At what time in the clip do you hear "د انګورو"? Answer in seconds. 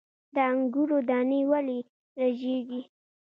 0.33-0.97